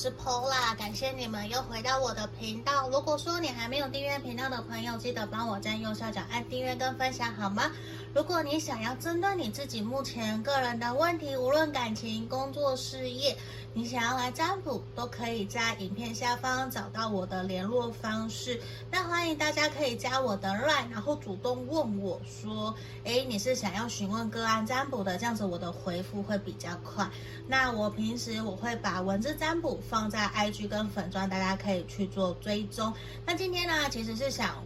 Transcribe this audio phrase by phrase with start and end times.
[0.00, 2.88] 是 Pola，感谢你们又回到我的频道。
[2.88, 7.70] 如果说你还没有订阅频道的朋友，记得帮我在右下角按订阅跟分享，好吗？
[8.14, 13.36] 如果你想要针对你自己目前个人的问题，无论感情、工作、事业，
[13.72, 18.60] 你想要来占卜，都可以在影片下方找到我的联络方式。
[18.90, 22.74] 那欢迎大家可以加我的 LINE，然后主动问我说
[23.04, 27.08] ：“诶，你是想要询问个案占卜的？”这样子我的回复会比较快。
[27.46, 32.92] 那我平时我会把文字占卜放在 IG 跟粉专，大家可以去做追踪。
[33.24, 34.56] 那今天呢，其实是想。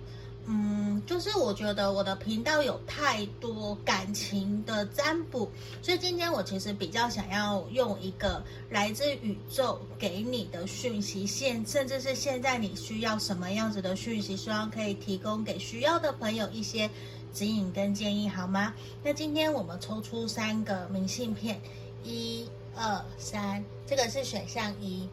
[0.47, 16.91] 嗯，就是我觉得我的频道有太多感情的占卜，所以今天我其实比较想要用一个来自宇宙给你的讯息线，甚至是现在你需要什么样子的讯息，希望可以提供给需要的朋友一些
[17.33, 18.75] 指引跟建议，好吗？
[19.03, 21.59] 那今天我们抽出三个明信片，
[22.05, 25.09] 一、二、三，这个是选项一，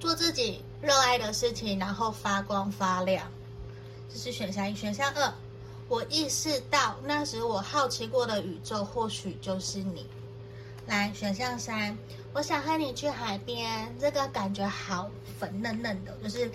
[0.00, 3.30] 做自己热爱的事情，然后发光发亮。
[4.12, 5.32] 这是选项一，选项二，
[5.88, 10.06] 我意识到那时我好奇过的宇宙或许就是你。
[10.86, 11.96] 来，选项三，
[12.34, 16.50] 我想和你去海边，这个感觉好粉嫩嫩的，就是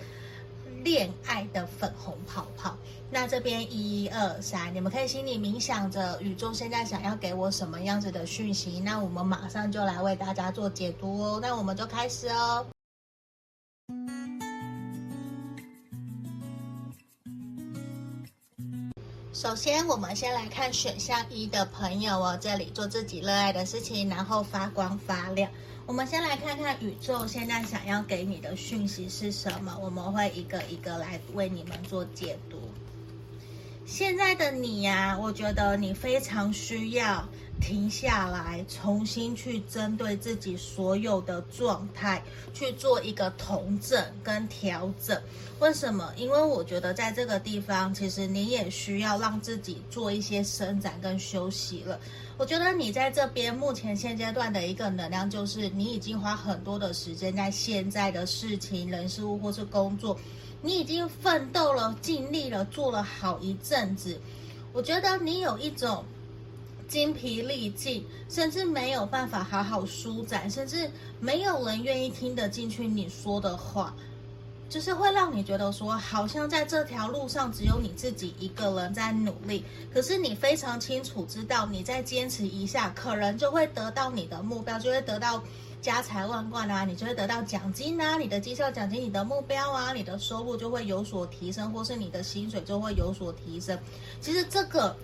[0.84, 2.76] 恋爱的粉红泡泡。
[3.10, 11.38] 那这边一二三，你们可以心里冥想着宇宙现在想要给我什么样子的讯息，那我们马上就来为大家做解读哦。
[11.42, 12.66] 那我们就开始哦。
[19.40, 25.48] 首先，我们先来看选项一的朋友哦，这里做自己热爱的事情，然后发光发亮。
[25.86, 32.58] 我们先来看看宇宙现在想要给你的讯息是什么，我们会一个一个来为你们做解读。
[33.86, 37.24] 现在的你呀，我觉得你非常需要。
[37.60, 42.22] 停下来，重新去针对自己所有的状态
[42.54, 45.20] 去做一个同整跟调整。
[45.60, 46.12] 为什么？
[46.16, 51.98] 因为我觉得在这个地方，其实你也需要让自己做一些伸展跟休息了。
[52.36, 60.16] 我觉得你在这边目前现阶段的一个能量，就是你已经花很多的时间在现在的事情、人事物或是工作，
[60.62, 64.20] 你已经奋斗了、尽力了，做了好一阵子。
[64.72, 66.04] 我觉得你有一种。
[66.88, 70.90] 精疲力尽，甚至没有办法好好舒展，甚至
[71.20, 73.94] 没有人愿意听得进去你说的话，
[74.70, 79.62] 就是会让你觉得说，好像在这条路上只有你自己一个人在努力。
[79.92, 85.42] 可是你非常清楚知道，你再坚持一下，可能就会得到你的目标，就会得到
[85.82, 93.78] 家财万贯啊，你就会得到奖金啊，你的绩效奖金，你的目标啊，你的收入就会有所提升，或是你的薪水就会有所提升。
[94.22, 94.96] 其实这个。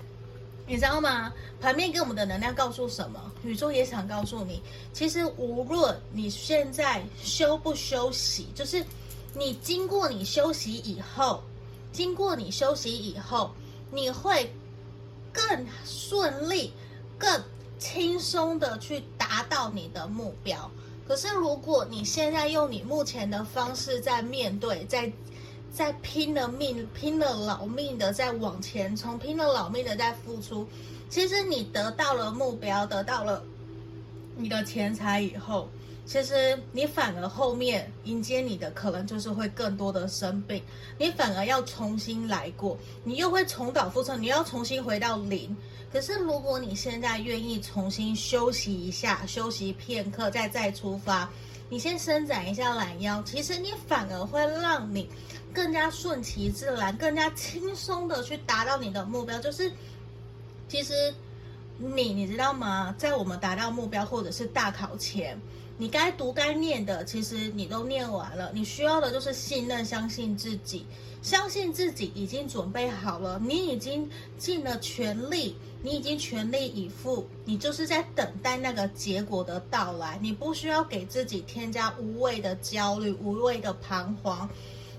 [0.66, 1.32] 你知道吗？
[1.60, 3.20] 盘面给我们的能量告诉什么？
[3.42, 8.84] 宇宙也想告诉你，其实无论你现在休不休息，就是
[9.34, 11.42] 你经过你休息以后，
[11.92, 13.50] 经过你休息以后，
[13.90, 14.50] 你会
[15.32, 16.72] 更顺利、
[17.18, 17.42] 更
[17.78, 20.70] 轻松的去达到你的目标。
[21.06, 25.12] 可是如果你现在用你目前的方式在面对，在
[25.74, 30.66] 在拼了命、拼了老命的在往前冲，拼了老命的在付出。
[31.10, 33.42] 其实你得到了目标，得到了
[34.36, 35.68] 你的钱财以后，
[36.06, 40.62] 其实你反而后面迎接你的可能就是会更多的生病，
[40.96, 45.54] 你反而要重新来过，你又会重蹈覆辙，你要重新回到零。
[45.92, 51.28] 可是如果你现在愿意重新休息一下，休息片刻，再再出发，
[51.68, 55.08] 你先伸展一下懒腰，其实你反而会让你。
[55.54, 59.38] 更加顺其自然，更加轻松的去达到你的目标。
[59.38, 59.72] 就是，
[60.68, 61.14] 其实
[61.78, 62.94] 你你知道吗？
[62.98, 65.40] 在我们达到目标或者是大考前，
[65.78, 68.50] 你该读该念的，其实你都念完了。
[68.52, 70.84] 你需要的就是信任、相信自己，
[71.22, 80.18] 相信自己已经准备好了，你已经尽了全力，你已经全力以赴，你就是在等待那个结果的到来。
[80.20, 84.48] 你不需要给自己添加无谓的焦虑、无谓的彷徨。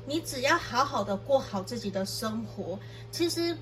[0.06, 2.78] 你只要好好的过好自己的生活，
[3.12, 3.58] 其实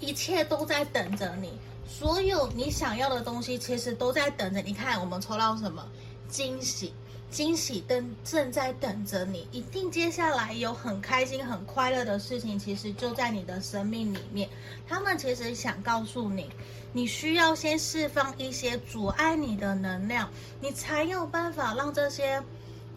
[0.00, 1.52] 一切都在等着你。
[1.86, 4.72] 所有你想要的东西，其实都在等着你。
[4.72, 5.86] 看，我们抽到什么？
[6.28, 6.94] 惊喜，
[7.30, 9.46] 惊喜灯正在等着你。
[9.52, 14.48] 一定接下来有很开心、很快乐的事情，其实就在你的生命里面。
[14.88, 16.48] 他们其实想告诉你，
[16.94, 22.42] 你需要先释放一些阻碍你的能量，你才有办法让这些。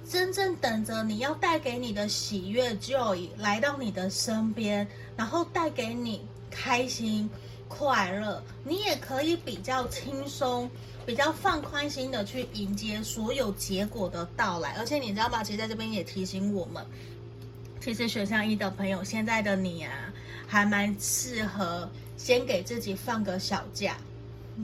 [0.07, 4.87] 真正等着你要带给你的喜悦就来到你的身边，
[5.17, 6.21] 然后带给你
[6.51, 7.27] 开心，
[7.67, 10.69] 快乐，你也可以比较轻松、
[11.05, 14.75] 比较放宽心的去迎接所有结果的到来。
[14.77, 15.43] 而且你知道吗？
[15.43, 16.85] 其实在这边也提醒我们，
[17.81, 20.13] 其实选项一的朋友，现在的你啊，
[20.45, 23.97] 还蛮适合先给自己放个小假，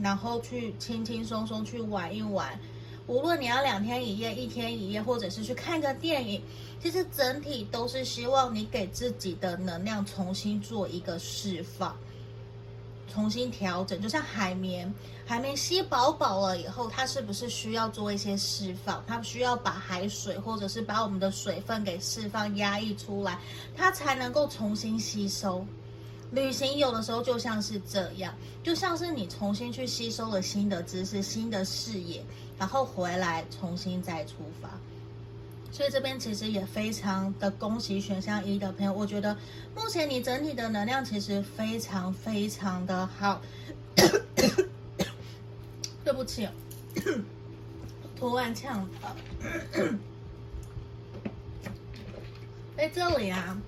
[0.00, 2.58] 然后去轻轻松松去玩一玩。
[3.06, 6.40] 无论你要两天一夜、一天一夜，或者是去看个电影，
[6.80, 11.96] 其实整体都是希望你给自己的能量重新做一个释放，
[13.12, 14.00] 重新调整。
[14.00, 14.92] 就像海绵，
[15.26, 19.02] 海绵吸饱饱了以后，它是不是需要做一些释放？
[19.06, 23.38] 它需要把海水或者是把我们的水分给释放、压抑出来，
[23.76, 25.66] 它才能够重新吸收。
[26.32, 32.24] 旅行有的时候就像是这样，就像是你重新去吸收了新的知识、新的视野。
[32.58, 34.68] 然后回来重新再出发，
[35.72, 38.92] 所以这边其实也非常的恭喜选项一的朋友。
[38.92, 39.36] 我觉得
[39.74, 43.42] 目前你整体的能量其实非常非常的好。
[46.04, 46.48] 对不起，
[48.16, 49.16] 突然呛到。
[52.76, 53.58] 在 这里啊，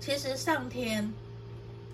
[0.00, 1.08] 其实上天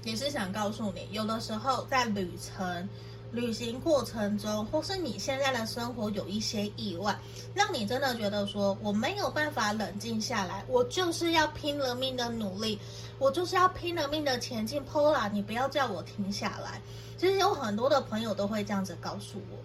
[0.09, 2.89] 也是想告诉你，有的时候在旅程。
[3.31, 7.15] 旅行过程中，或是你现在的生活有一些意外，
[7.55, 12.79] 让你真的觉得说我没有办法冷静下来，我就是要拼了命的努力，
[13.19, 14.83] 我就是要拼了命的前进。
[14.87, 16.81] Pola，你不要叫我停下来。
[17.19, 19.59] 其实有很多的朋友都会这样子告诉我，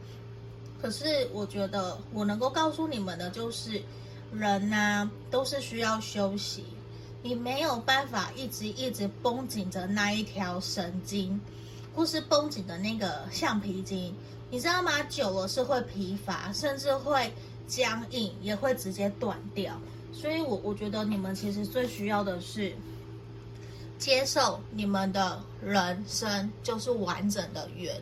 [0.82, 3.82] 可是我觉得我能够告诉你们的，就是
[4.34, 6.66] 人呐、都是需要休息，
[7.24, 11.42] 你没有办法一直一直绷紧着那一条神经。
[11.96, 14.12] 或是绷紧的那个橡皮筋，
[14.50, 15.04] 你知道吗？
[15.04, 17.32] 久了是会疲乏，甚至会
[17.68, 19.80] 僵硬，也会直接断掉。
[20.12, 22.76] 所以我，我觉得你们其实最需要的是
[24.00, 27.96] 接受你们的人生就是完整的圆。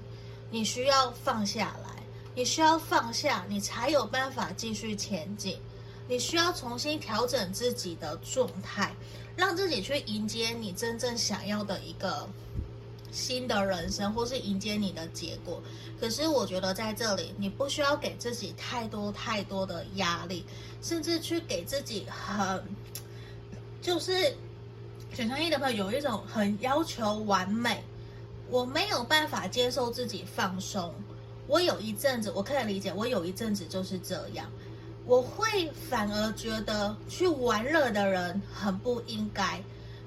[0.49, 2.01] 你需要放下来，
[2.33, 5.57] 你需要放下，你才有办法继续前进。
[6.11, 8.93] 你需要重新调整自己的状态，
[9.37, 12.27] 让自己去迎接你真正想要的一个。
[13.13, 15.61] 新的人生，或是迎接你的结果，
[15.99, 20.45] 可是我觉得在这里，你不需要给自己太多太多的压力，
[20.81, 22.63] 甚至去给自己很，
[23.81, 24.33] 就是
[25.13, 27.83] 选项一的朋友有一种很要求完美，
[28.49, 30.93] 我没有办法接受自己放松。
[31.47, 34.49] 我有一阵子，我可以理解，我有一阵子就是这样，
[35.05, 39.61] 我会反而觉得去玩乐的人很不应该。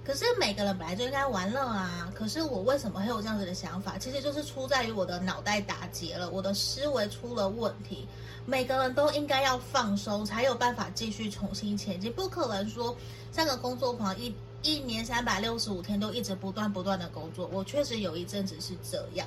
[0.04, 2.12] 可是每个人本来就应该玩乐啊！
[2.14, 3.96] 可是我为什么会有这样子的想法？
[3.96, 8.06] 其实就是出在于我的脑袋打结了，我的思维出了问题。
[8.44, 12.12] 每个人都应该要放松，才有办法继续重新前进。
[12.12, 12.94] 不可能说
[13.32, 17.48] 像个工作狂，一一年三百六十五天都一直不断不断的工作。
[17.50, 19.26] 我确实有一阵子是这样，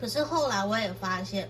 [0.00, 1.46] 可是后来我也发现，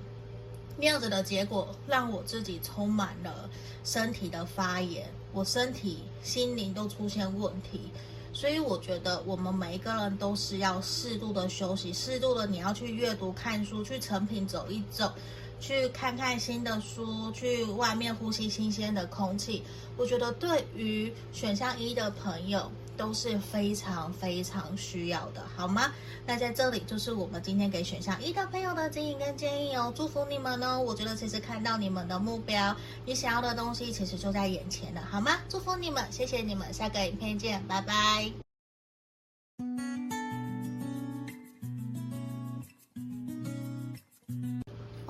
[0.76, 3.48] 那样子的结果让我自己充满了
[3.84, 7.90] 身体的发炎，我身体、心灵都出现问题。
[8.32, 15.12] 所以我觉得我们每一个人都是要适度的休息，适度的你要去阅读、看书，去成品走一走，
[15.60, 19.62] 去看看新的书，去外面呼吸新鲜的空气。
[19.96, 22.70] 我觉得对于选项一的朋友。
[22.96, 25.92] 都是非常非常需要的，好吗？
[26.26, 30.80] 那在这里就是我们今天给选项一的朋友的指引跟建议哦，祝福你们哦！
[30.80, 32.74] 我觉得其实看到你们的目标，
[33.04, 35.38] 你想要的东西其实就在眼前了，好吗？
[35.48, 38.32] 祝福你们，谢谢你们，下个影片见，拜拜。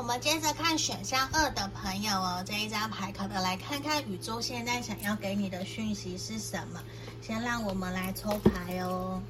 [0.04, 6.82] 我们接着看选项二的朋友哦，这一张牌卡的，来看看宇宙现在想要给你的讯息是什么？
[7.22, 9.22] 先让我们来抽牌哦。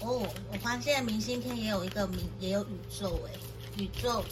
[0.00, 4.24] 哦，我发现明信片也有一个明，也有宇宙诶，宇宙。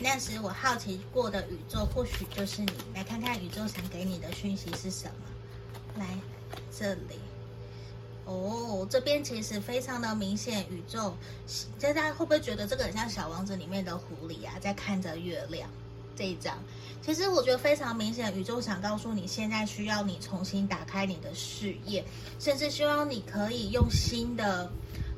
[0.00, 2.72] 那时我好奇过的宇宙，或许就是你。
[2.96, 6.00] 来看看宇宙想给你的讯息是什么？
[6.00, 6.18] 来
[6.76, 7.14] 这里。
[8.24, 11.14] 哦，这边其实非常的明显，宇宙，
[11.80, 15.68] 大家会不会觉得这个很像小王子里面的狐狸啊，在看着月亮？
[16.16, 16.56] 这一张，
[17.02, 22.04] 其实我觉得非常明显，宇宙想告诉你，现在需要你重新打开你的视野，
[22.38, 24.70] 甚至希望你可以用新的。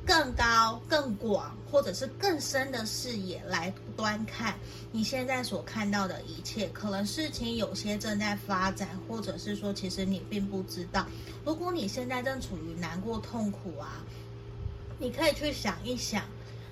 [0.07, 4.55] 更高、更广，或者是更深的视野来观看
[4.89, 6.65] 你现在所看到的一切。
[6.69, 11.05] 可能事情有些正在发展，或者是说，其实你并不知道。
[11.43, 14.01] 如果你现在正处于难过、痛苦啊，
[14.97, 16.23] 你可以去想一想，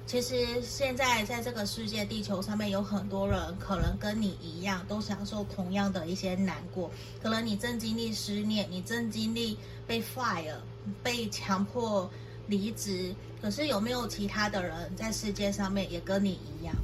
[0.08, 6.90] 其实现在在这个世界、地球上面有很多人，可能跟你一样，都享受同样的一些难过。
[7.22, 10.56] 可能你正经历失恋，你正经历被 fire，
[11.04, 12.10] 被强迫。
[12.48, 16.76] 离职，可是有没有其他的人在世界上面也跟你一样？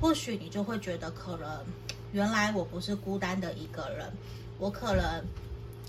[0.00, 1.64] 或许你就会觉得，可能
[2.12, 4.10] 原来我不是孤单的一个人，
[4.58, 5.22] 我可能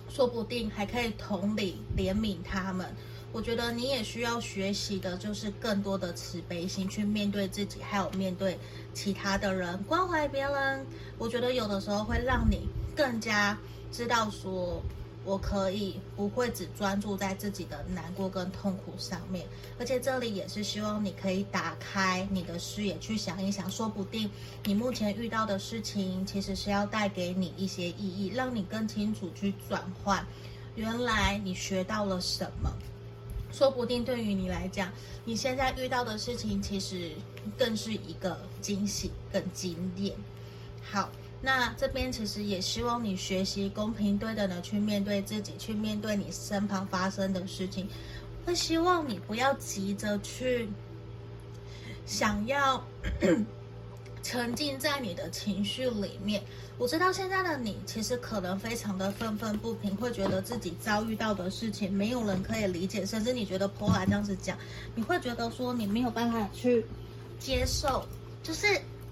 [0.09, 2.88] 说不定还可以同理怜悯他们。
[3.33, 8.59] 我觉得你也需要学习的，就是更多的慈悲心去面对自己，还有面对
[8.93, 10.85] 其他的人，关怀别人。
[11.17, 13.57] 我觉得有的时候会让你更加
[13.89, 14.81] 知道说，
[15.24, 19.46] 我可以不会只专注在自己的难过跟痛苦上面。
[19.80, 24.30] 而且这里也是希望你可以打开你的视野，去想一想，说不定
[24.63, 30.25] 你目前遇到的事情，其实是要带给你一些意义，让你更清楚去转换，
[30.75, 32.72] 原来你学到了什么。
[33.51, 34.90] 说不定对于你来讲，
[35.25, 37.12] 你现在遇到的事情其实
[37.58, 40.16] 更是一个惊喜、更经典。
[40.82, 41.10] 好，
[41.41, 47.88] 那这边其实也希望你学习公平对等的去面对自己，去面对你身旁发生的事情。
[48.45, 50.69] 会希望你不要急着去
[52.05, 52.83] 想要。
[54.24, 56.43] 沉浸在你的情绪里面，
[56.77, 64.55] 我知道现在的你其实可能非常的愤愤不平，会觉得自己遭遇到的事情没有人可以理解，甚至你觉得 Paula 这样子讲，
[64.93, 66.86] 你会觉得说你没有办法去
[67.39, 68.05] 接受。
[68.43, 68.67] 就是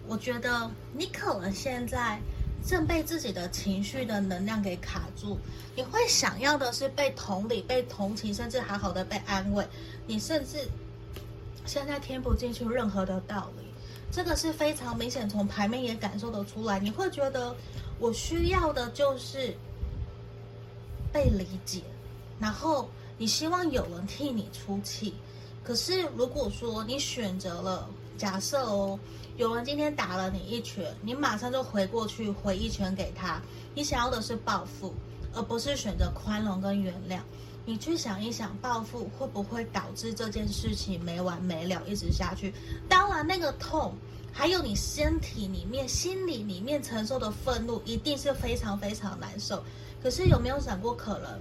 [0.09, 2.19] 我觉得你可能现在
[2.65, 5.37] 正被自己的情绪的能量给卡住，
[5.75, 9.63] 你会想要的是被同理、被同情，甚至好好的被安慰。
[10.07, 10.67] 你甚至
[11.63, 13.67] 现在听不进去任何的道理。
[14.11, 16.79] 这个是非常明显，从牌面也感受得出来。
[16.79, 17.55] 你会觉得
[17.99, 19.55] 我需要的就是
[21.13, 21.83] 被理解，
[22.39, 22.89] 然后
[23.19, 25.13] 你希望有人替你出气。
[25.63, 27.87] 可是如果说你选择了，
[28.17, 28.99] 假设哦，
[29.39, 33.41] 有人今天打了你一拳，你马上就回过去回一拳给他，
[33.73, 34.93] 你想要的是报复，
[35.33, 37.21] 而不是选择宽容跟原谅。
[37.63, 42.53] 你去想一想，报复会不会导致这件事情没完没了，一直下去？
[42.89, 43.93] 当然，那个痛，
[44.33, 49.63] 还有你身体里面、心里里面承受的愤怒，一定是非常非常难受。
[50.03, 51.39] 可是有没有想过，可能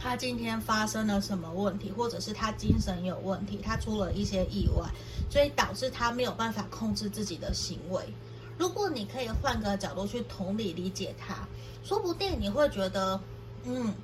[0.00, 4.90] 他今天发生了什么问题，或者是他精神有问题，他出了一些意外，
[5.30, 8.02] 所以导致他没有办法控制自己的行为？
[8.56, 11.46] 如果你可以换个角度去同理理解他，
[11.84, 13.20] 说不定你会觉得，
[13.64, 13.94] 嗯。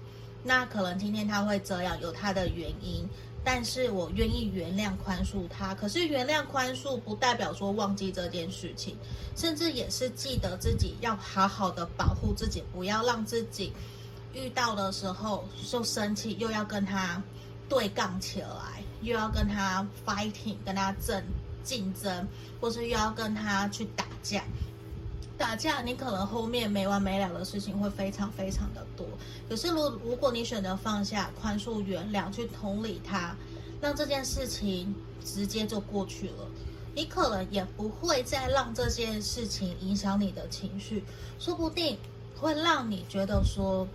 [0.49, 3.05] 那可能今天他会这样，有他的原因，
[3.43, 5.75] 但是我愿意原谅宽恕他。
[5.75, 8.97] 可是原谅宽恕不代表说忘记这件事情，
[9.35, 13.73] 甚至也是记得自己要好好的保护自己，不要让自己
[14.37, 17.23] 遇到的时候就生气，又要跟他
[17.71, 21.25] 对杠起来，又要跟他 fighting，跟他争
[21.65, 22.29] 竞争，
[22.61, 24.45] 或是又要跟他去打架。
[25.39, 29.07] 打架，你可能后面没完没了的事情会非常非常的多。
[29.49, 33.35] 可是，如如果你选择放下、宽恕、原谅，去同理他，
[33.81, 36.49] 让这件事情直接就过去了，
[36.95, 41.05] 你可能也不会再让这件事情影响你的情绪，
[41.39, 41.99] 说不定
[42.39, 43.87] 会让你觉得说，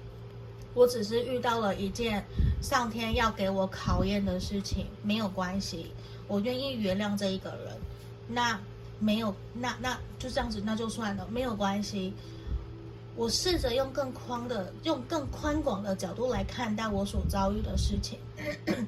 [0.74, 2.26] 我只是遇到了一件
[2.62, 5.92] 上天要给我考验的事情，没有关系，
[6.28, 7.78] 我愿意原谅这一个人。
[8.28, 8.60] 那。
[9.04, 12.14] 没有，那那就这样子，那就算了，没有关系。
[13.16, 18.20] 我试着用更宽的、用更宽广的角度来看待我所遭遇的事情，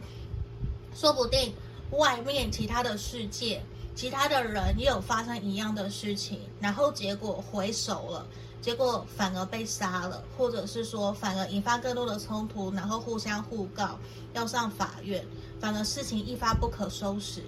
[0.94, 1.52] 说不定
[1.90, 3.60] 外面其他的世界、
[3.96, 8.28] 其他的人也有发生一样的事情，然后结果回首了，
[8.64, 14.00] 结果反而被杀了，或者是说反而引发更多的冲突，然后互相互告，
[14.34, 15.26] 要上法院，
[15.60, 17.44] 反而事情一发不可收拾。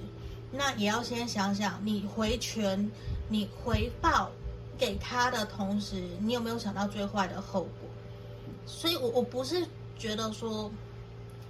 [0.51, 2.91] 那也要先想想，你回权，
[3.29, 4.29] 你回报
[4.77, 7.89] 给他的同时，你有没有想到最坏的后果？
[8.65, 9.65] 所以我，我不是
[9.97, 10.69] 觉得说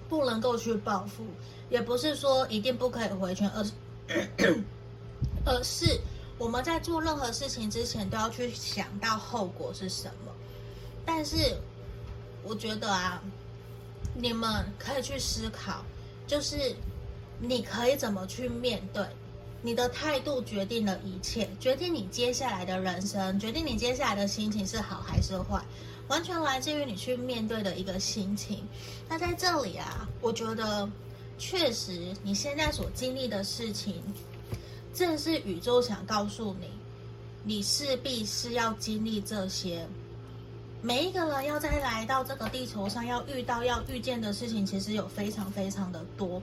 [0.08, 1.24] 不能够去报复，
[1.72, 3.72] 也不是说一定不可以回权，而是
[5.44, 6.00] 而是
[6.38, 10.32] 我们在做任何事情之前都要去想到后果是什么。
[11.06, 11.58] 但是，
[12.44, 13.22] 我觉得啊，
[14.14, 15.84] 你们可以去思考，
[16.28, 16.76] 就是。
[17.38, 19.06] 你可以怎么去面对？
[19.62, 25.62] 你的态度决定了一切，决定你接下来的人生，决定你接下来的心情是好还是坏，
[26.08, 28.66] 完全来自于你去面对的一个心情。
[29.10, 30.90] 那在这里啊，我觉得
[31.38, 34.02] 确实你现在所经历的事情，
[34.96, 36.70] 正是宇宙想告诉你，
[37.44, 39.86] 你势必是要经历这些。
[40.82, 46.42] 每一个人要再来到这个地球上，要遇到要遇见的事情，其实有非常非常的多。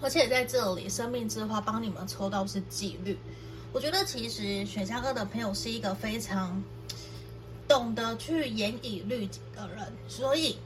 [0.00, 3.16] 而且在这里，生命之花帮你们抽到是纪律。
[3.72, 6.60] 我觉得其实选项二的朋友是一个非常
[7.68, 10.56] 懂得去严以律己的人，所以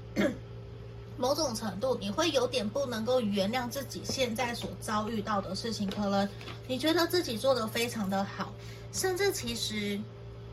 [1.18, 5.88] 某种程度，你会有点不能够原谅自己现在所遭遇到的事情。
[5.90, 6.28] 可能
[6.66, 8.52] 你觉得自己做得非常的好，
[8.92, 9.98] 甚至其实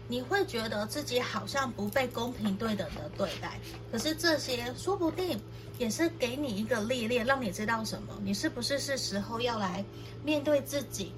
[0.08, 3.60] 你会觉得自己好像不被公平对等的对待。
[3.92, 5.38] 可是这些说不定
[5.78, 8.14] 也是给你一个历练，让你知道什么？
[8.24, 9.84] 你是不是是时候要来
[10.24, 11.12] 面对自己？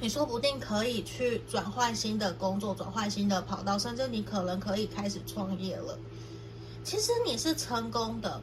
[0.00, 5.98] 你说不定可以去转换新的工作，转换新的跑道，甚至你可能可以开始创业了。
[6.84, 8.40] 其实你是成功的。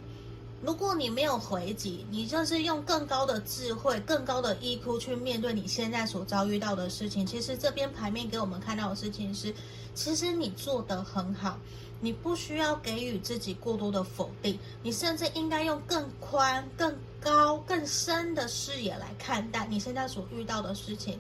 [0.60, 7.24] 如果你没有回击，你就是用更高的智慧、更高的 EQ 去面对你现在所遭遇到的事情。
[7.24, 9.54] 其实这边牌面给我们看到的事情是，
[9.94, 11.60] 其实你做得很好，
[12.02, 21.20] 你不需要给予自己过多的否定，你甚至应该用更宽、更高、更深的视野来看待你现在所遇到的事情。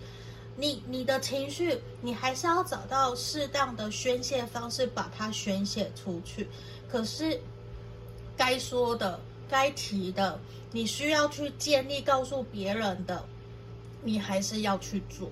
[0.55, 6.49] 你你的情绪，你还是要找到适当的宣泄方式，把它宣泄出去。
[6.89, 7.39] 可是。
[8.39, 10.39] 该说的、该提的，
[10.71, 13.23] 你需要去建立告诉别人的，
[14.03, 15.29] 你还是要去做，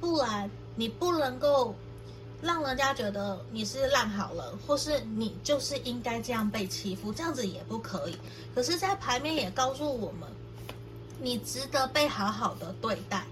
[0.00, 1.74] 不然你不能够
[2.40, 8.16] 让人家觉得你是烂好人，或是你就是应该这样被欺负，这样子也不可以。
[8.54, 10.28] 可是，在牌面也告诉我们，
[11.20, 13.26] 你值得被好好的对待。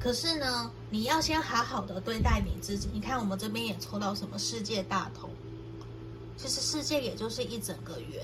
[0.00, 2.88] 可是呢，你要先好好的对待你自己。
[2.92, 5.30] 你看，我们这边也抽到什么世界大同，
[6.36, 8.22] 其实世界也就是一整个圆。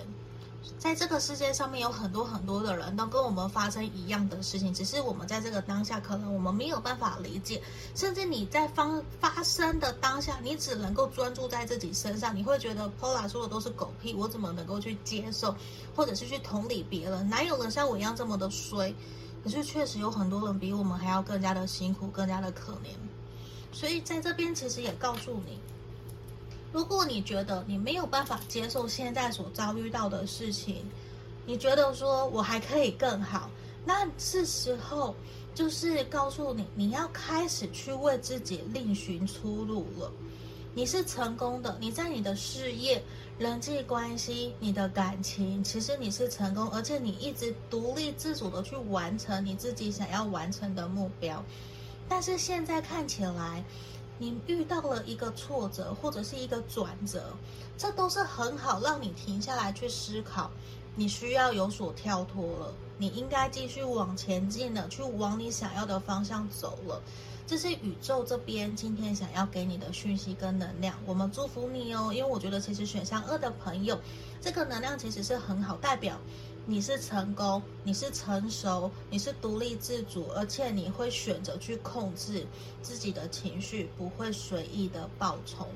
[0.78, 7.62] 在这个世界上面有很多很多的人都跟我们发生一样的事情，只是我们在这个当下可能我们没有办法理解，
[7.94, 8.90] 甚至你在发
[9.20, 15.54] 发生的当下，你只能够专注在自己身上，你会觉得 Paula 说的都是狗屁，我怎么能够去接受，
[15.94, 17.28] 或者是去同理别人？
[17.28, 18.94] 哪有人像我一样这么的衰？
[19.42, 22.94] 可是确实有很多人比我们还要更加的辛苦，更加的可怜。
[23.72, 25.58] 所以在这边其实也告诉你。
[26.72, 30.84] 如果你觉得你没有办法接受现在所遭遇到的事情，
[31.46, 33.50] 你觉得说我还可以更好，
[33.84, 35.14] 那是时候
[35.54, 40.12] 就是告诉你，你要开始去为自己另寻出路了。
[40.72, 43.02] 你是成功的，你在你的事业、
[43.36, 51.42] 人际关系、你的感情，其实你是成功，而且你一直独立自主的去完成你自己想要完成的目标。
[52.08, 53.64] 但是现在看起来，
[54.20, 57.34] 你遇到了一个挫折，或者是一个转折，
[57.78, 60.50] 这都是很好让你停下来去思考。
[60.94, 67.00] 你需要有所跳脱了，你应该继续往前进了，去往你想要的方向走了。
[67.46, 70.94] 这是宇宙这边今天想要给你的讯息跟能量。
[71.06, 73.98] 我们祝福你哦，因为我觉得其实选项二的朋友，
[74.38, 76.18] 这个能量其实是很好，代表。
[76.70, 82.46] 你是成功，你是成熟，你是独立自主，而且你会选择去控制
[82.80, 85.66] 自己的情绪，不会随意的暴冲，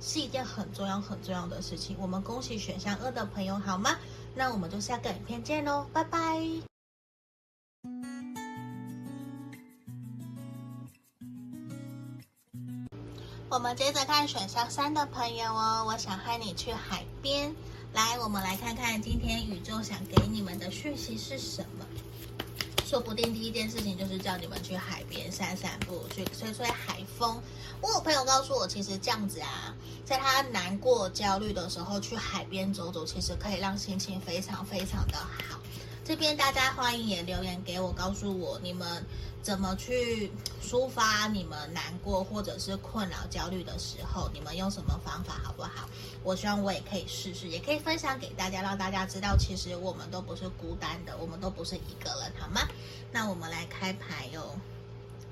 [0.00, 1.96] 是一件很重要很重要的事情。
[1.98, 3.98] 我们恭喜选项二的朋友，好吗？
[4.36, 6.40] 那我们就下个影片见喽，拜拜。
[13.50, 17.52] 我们接着看选项三的朋友哦，我想和你去海边。
[17.94, 21.86] 来，我们来看看今天宇宙想给你们的讯息是什么。
[22.84, 27.40] 说不定第一件事情就是叫你们去海边散散步，去吹吹海风。
[27.80, 29.72] 我有朋友告诉我，其实这样子啊，
[30.04, 35.60] 在他难过、焦虑的时候，去海边走走，其实可以让心情非常非常的好。
[36.04, 39.06] 这边大家欢迎也留言给我，告诉我你们。
[39.44, 44.30] 怎么去抒发你们难过或者是困扰、焦虑的时候？
[44.32, 45.86] 你们用什么方法，好不好？
[46.22, 52.62] 我希望我也可以试试，也可以分享给大家，让大家知道，其实我们都不是孤单的，我们都不是一个人，好吗？
[53.12, 54.58] 那我们来开牌哟。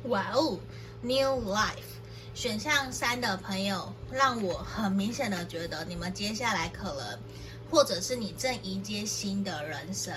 [0.04, 0.58] 哇哦
[1.00, 1.96] ，New Life，
[2.34, 7.18] 选项三的朋友，让我很明显的觉得，你们接下来可能，
[7.72, 10.14] 或者是你正迎接新的人生。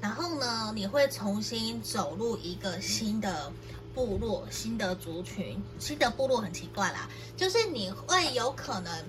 [0.00, 3.52] 然后呢，你会重新走入一个新的
[3.94, 9.04] 部落、新的族群、新的部落，很奇怪啦，就是你会有可能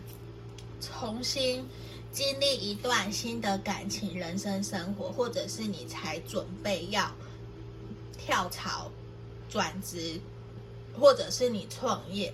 [0.82, 1.66] 重新
[2.12, 7.10] 经历一段新的感情、人生、生活，或者是你才准备要
[8.18, 8.92] 跳槽、
[9.50, 10.20] 转职，
[11.00, 12.34] 或者是你创业，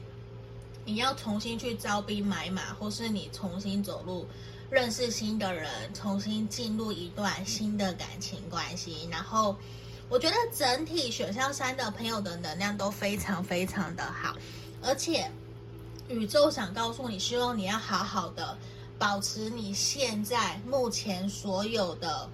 [0.86, 4.26] 你要重新去招兵买马，或是你重新走入。
[4.72, 9.54] 认识新的人，重新进入一段新的感情关系，然后
[10.08, 14.34] 我觉得整体选项三的朋友的能量都非常非常的好，
[14.82, 15.30] 而且
[16.08, 18.58] 宇宙想告诉你，希望你要好好的
[18.98, 22.30] 保持你现在目前所有的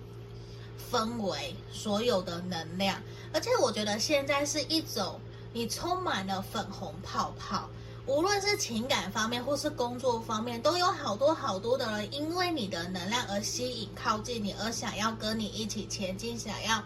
[0.92, 3.02] 氛围、所有的能量，
[3.34, 5.20] 而且我觉得现在是一种
[5.54, 7.68] 你充满了粉红泡泡。
[8.08, 16.82] 无论是情感方面或是工作方面，都有好多好多的人因为你的能量而吸引靠近你，而想要跟你一起前进，想要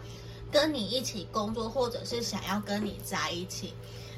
[0.52, 3.72] 跟你一起工作，或者是想要跟你在一起。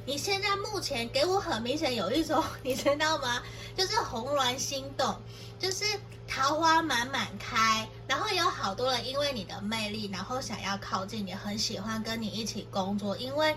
[0.06, 3.44] 你现在目前给我很明显有一种，你知道吗？
[3.76, 5.14] 就是红鸾心动，
[5.60, 5.84] 就是
[6.26, 13.54] 桃花满满开，然后有好多人因为你的魅力，然后想要靠近你，很喜欢跟你一起工作，因为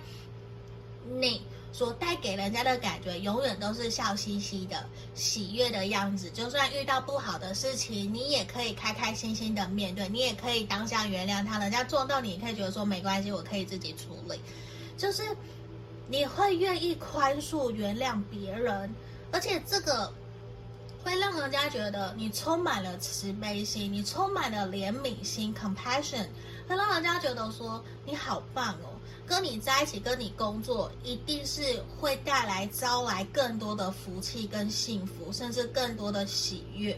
[1.04, 1.42] 你。
[1.76, 4.82] 所带给人家的感觉，永远都是笑嘻嘻的、
[5.14, 6.30] 喜悦的样子。
[6.30, 11.58] 就算遇到不好的事情，你也可以开开心心的面对，你也可以当下原谅他。
[11.58, 14.40] 人家撞到你，你可以觉得说没关系，我可以自己处理。
[14.96, 15.22] 就是
[16.08, 18.90] 你会愿意宽恕、原谅别人，
[19.30, 20.10] 而且这个
[21.04, 26.26] 会让人家觉得你充满了慈悲心，你充满了怜悯心 （compassion），
[26.66, 28.95] 会让人家觉得说你好棒哦。
[29.26, 36.96] 跟你在一起，跟你工作，一定是会带来招来更多的福气跟幸福，甚至更多的喜悦。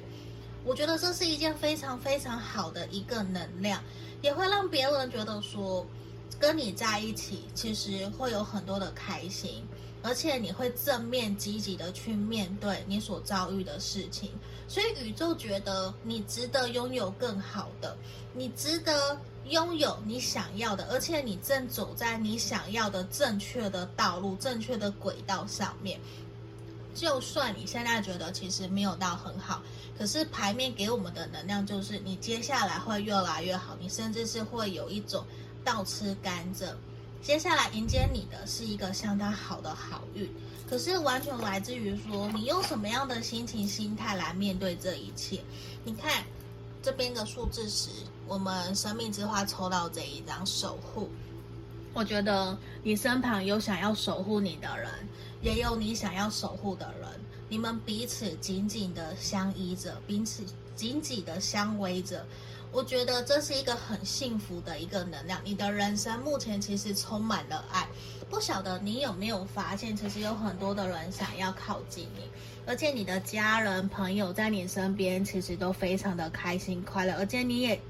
[0.65, 3.83] 我觉得这是一件非常非常好的一个能量，
[4.21, 5.87] 也会让别人觉得说，
[6.39, 9.65] 跟你在一起其实会有很多的开心，
[10.03, 14.31] 而且你会正面积极的去面对你所遭遇的事情。
[14.69, 17.97] 所以宇宙觉得你值得拥有更好的，
[18.35, 19.19] 你值得。
[19.51, 25.99] 拥有你想要的，而且你正走在你想要的正确的道路、正确的轨道上面。
[26.95, 29.63] 就算你现在觉得其实没有到很好，
[29.97, 35.25] 可是牌面给我们的能量就是你接下来会越来越好，你甚至是会有一种
[35.65, 36.75] 倒吃甘蔗。
[37.23, 40.29] 接下来迎接你的是一个相当好的好运，
[40.69, 45.41] 可是完全来自于说你用什么样的心情、心态来面对这一切。
[45.85, 46.25] 你看。
[46.81, 47.91] 这边的数字十，
[48.29, 51.09] 我们生命之花抽到这一张守护。
[51.95, 54.91] 我觉得你身旁有想要守护你的人，
[55.41, 57.09] 也有你想要守护的人，
[57.49, 60.45] 你们彼此紧紧的相依着，彼此
[60.77, 62.25] 紧紧的相偎着。
[62.71, 65.41] 我觉得这是一个很幸福的一个能量。
[65.43, 67.89] 你的人生目前其实充满了爱，
[68.29, 72.25] 不晓得你有没有发现，其实有很多的人想要靠近你。
[72.67, 77.81] 而且你的家人朋友在你身边，其实都非常的开心快乐，而且你也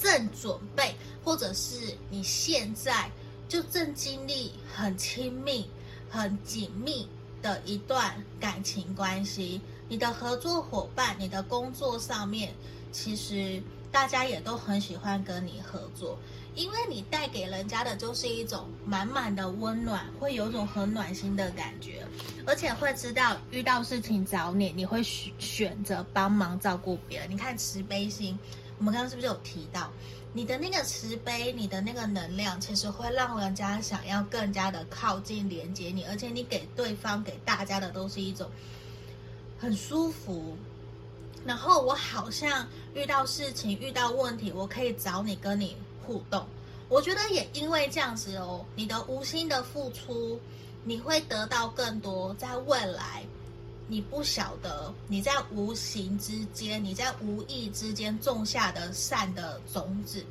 [0.00, 3.10] 正准备，或者是你现在
[3.48, 5.68] 就正经历很亲密、
[6.10, 7.08] 很紧密
[7.42, 9.60] 的一段感情关系。
[9.88, 12.54] 你的合作伙伴，你的工作上面，
[12.90, 16.18] 其实大家也都很喜欢跟你合作。
[16.54, 22.06] 因为你带给人家的就是一种满满的温暖，会有种很暖心的感觉，
[22.46, 27.28] 而且会知道遇到事情找你，你会选选择帮忙照顾别人。
[27.28, 28.38] 你看慈悲心，
[28.78, 29.90] 我们刚刚是不是有提到
[30.32, 38.50] 你的那个慈悲，你的那个能量，其实会让人家想要更加的靠近连接你，而且你给对方给大家的都是一种
[39.58, 40.56] 很舒服。
[41.44, 45.76] 然后我好像遇到事情遇到问题，我可以找你跟你。
[46.06, 46.46] 互动，
[46.90, 50.38] 我觉得也因为这样子哦，你的无心的付出，
[50.82, 52.34] 你会得到更多。
[52.34, 53.24] 在未来，
[53.86, 60.24] 你不晓得你在无形之间，你在无意之间种下的善的种子，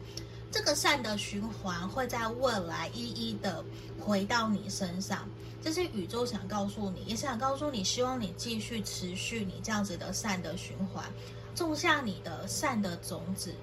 [0.51, 3.63] 这个善的循环会在未来一一的
[3.99, 5.27] 回到你身上。
[5.61, 11.05] 这是宇宙想告诉你，也想告诉你，希望你继续持续你这样子的善的循环，
[11.55, 13.53] 种下你的善的种子。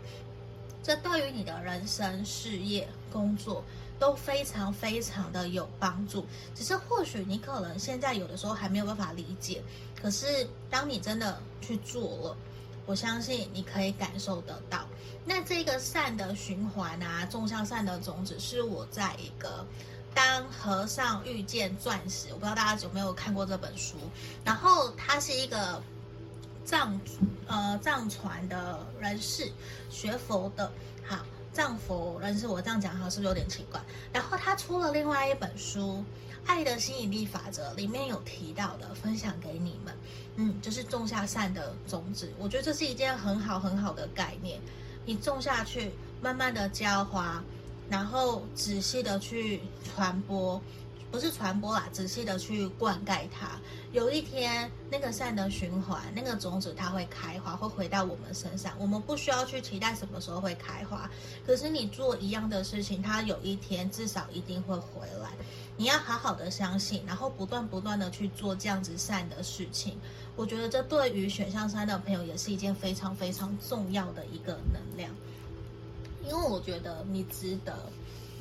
[0.83, 3.63] 这对于你的人生、事业、工作
[4.01, 6.27] 都非常非常的有帮助。
[6.57, 9.63] 只是或许你可能现在有的时候还没有办法理解，
[10.01, 12.37] 可是当你真的去做了，
[12.87, 14.89] 我相信你可以感受得到。
[15.25, 19.65] 那这个善的循环啊，种下善的种子，是我在一个
[20.13, 23.95] 当和尚遇见钻石，我不知道大家有没有看过这本书。
[24.45, 25.81] 然后他是一个。
[26.63, 27.01] 藏
[27.49, 29.51] 呃藏传的人士
[29.89, 30.71] 学佛的，
[31.05, 31.17] 好
[31.53, 33.81] 藏佛人士，我这样讲哈是不是有点奇怪？
[34.13, 35.81] 然后他出了另外一本书
[36.47, 39.95] 《爱的吸引力法则》，里面有提到的，分享给你们。
[40.37, 44.61] 嗯，就是种下善的种子，我觉得这是一件很好很好的概念。
[45.05, 45.91] 你种下去，
[46.23, 47.43] 慢慢的浇花，
[47.89, 50.61] 然后仔细的去传播。
[51.11, 53.59] 不是传播啦，仔细的去灌溉它。
[53.93, 58.73] 有一天，那个善的循环，那个种子它会开花，会回到我们身上。
[58.79, 61.11] 我们不需要去期待什么时候会开花，
[61.45, 65.31] 可是你做一样的事情，它有一天至少一定会回来。
[65.77, 69.99] 你要好好的相信，然后不断不断的去做这样子善的事情。
[70.37, 75.11] 我觉得这对于选项三的朋友也是一件非常非常重要的一个能量，
[76.23, 77.75] 因为我觉得你值得。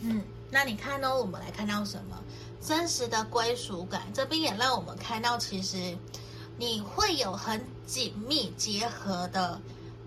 [0.01, 1.13] 嗯，那你看呢？
[1.13, 2.17] 我们来看到什么？
[2.61, 4.03] 真实的归属感。
[4.13, 5.97] 这边也让我们看到，其实
[6.57, 9.59] 你会有很紧密结合的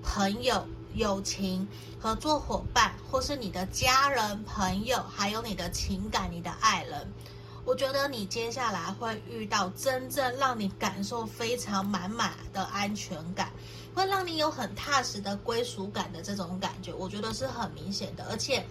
[0.02, 1.66] 朋友、友情、
[2.00, 7.08] 合作伙伴，或是你的家人、朋友，还有你的情感、你的爱人。
[7.64, 13.52] 我觉得你接下来会遇到真正让你感受非常满满的安全感，
[13.94, 18.26] 会让你有很踏实的归属感的这种感觉，我觉得是很明显的。
[18.28, 18.66] 而且，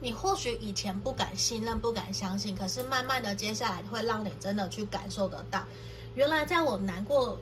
[0.00, 5.64] 你或许以前不敢信任、不敢相信，可是慢慢的接下来会让你真的去感受得到，
[6.14, 7.38] 原来在我难过、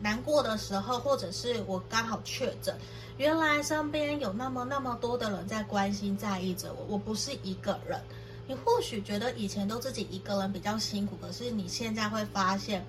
[0.00, 2.76] 难过的时候，或者是我刚好确诊，
[3.16, 8.00] 原来身边有那么那么多的人在关心、在意着我，我不是一个人。
[8.46, 12.84] 你或许觉得以前都自己一个人比较辛苦，可是你现在会发现，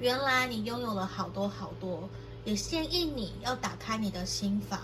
[0.00, 2.08] 原来你拥有了好多好多。
[2.44, 4.80] 也建议你要打开你的心房，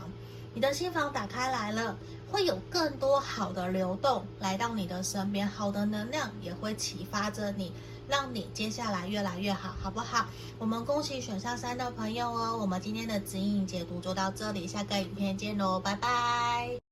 [0.52, 1.96] 你的心房打开来了，
[2.32, 7.70] 会有更多好的流动来到你的身边，好的能量也会启发着你，
[8.08, 10.26] 让你接下来越来越好，好不好？
[10.58, 16.91] 我们恭喜选上三的朋友哦，我们今天的指引解读就到这里，下个影片见喽，拜拜。